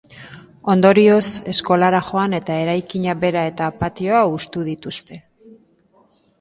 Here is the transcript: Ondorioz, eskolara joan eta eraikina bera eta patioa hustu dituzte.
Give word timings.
Ondorioz, 0.73 1.21
eskolara 1.53 1.99
joan 2.07 2.33
eta 2.39 2.57
eraikina 2.63 3.17
bera 3.27 3.45
eta 3.53 3.71
patioa 3.85 4.25
hustu 4.33 4.67
dituzte. 4.75 5.25